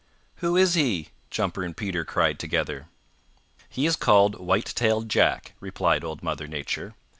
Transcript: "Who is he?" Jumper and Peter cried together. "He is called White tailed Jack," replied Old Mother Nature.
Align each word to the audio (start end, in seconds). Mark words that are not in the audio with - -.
"Who 0.37 0.57
is 0.57 0.73
he?" 0.73 1.09
Jumper 1.29 1.61
and 1.61 1.77
Peter 1.77 2.03
cried 2.03 2.39
together. 2.39 2.87
"He 3.69 3.85
is 3.85 3.95
called 3.95 4.39
White 4.39 4.73
tailed 4.73 5.09
Jack," 5.09 5.53
replied 5.59 6.03
Old 6.03 6.23
Mother 6.23 6.47
Nature. 6.47 6.95